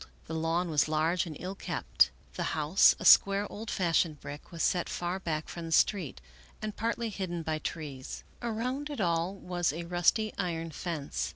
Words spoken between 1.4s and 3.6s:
kept; the house, a square